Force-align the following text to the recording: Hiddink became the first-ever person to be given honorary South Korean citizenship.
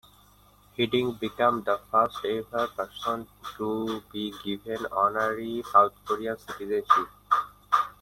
Hiddink 0.75 1.19
became 1.19 1.61
the 1.61 1.79
first-ever 1.91 2.69
person 2.69 3.27
to 3.55 4.01
be 4.11 4.33
given 4.43 4.83
honorary 4.91 5.63
South 5.71 5.93
Korean 6.07 6.39
citizenship. 6.39 7.05